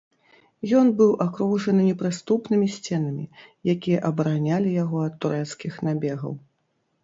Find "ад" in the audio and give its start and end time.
5.07-5.13